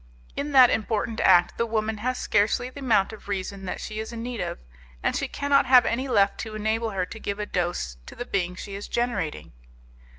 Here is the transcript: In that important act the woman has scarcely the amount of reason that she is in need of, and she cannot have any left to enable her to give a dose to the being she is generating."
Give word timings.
In 0.35 0.51
that 0.53 0.71
important 0.71 1.19
act 1.21 1.59
the 1.59 1.65
woman 1.67 1.99
has 1.99 2.17
scarcely 2.17 2.71
the 2.71 2.79
amount 2.79 3.13
of 3.13 3.27
reason 3.27 3.65
that 3.65 3.79
she 3.79 3.99
is 3.99 4.11
in 4.11 4.23
need 4.23 4.41
of, 4.41 4.57
and 5.03 5.15
she 5.15 5.27
cannot 5.27 5.67
have 5.67 5.85
any 5.85 6.07
left 6.07 6.39
to 6.39 6.55
enable 6.55 6.89
her 6.89 7.05
to 7.05 7.19
give 7.19 7.37
a 7.37 7.45
dose 7.45 7.97
to 8.07 8.15
the 8.15 8.25
being 8.25 8.55
she 8.55 8.73
is 8.73 8.87
generating." 8.87 9.51